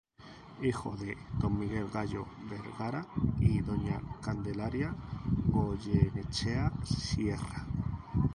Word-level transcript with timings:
Hijo 0.63 0.97
de 0.97 1.15
don 1.37 1.59
Miguel 1.59 1.87
Gallo 1.93 2.25
Vergara 2.49 3.05
y 3.37 3.59
doña 3.61 4.01
Candelaria 4.23 4.95
Goyenechea 5.49 6.71
Sierra. 6.83 7.67